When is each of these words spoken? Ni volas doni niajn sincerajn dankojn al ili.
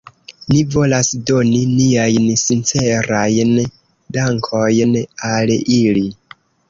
Ni 0.51 0.61
volas 0.75 1.09
doni 1.31 1.59
niajn 1.73 2.25
sincerajn 2.43 3.51
dankojn 4.17 4.97
al 5.33 5.55
ili. 5.81 6.09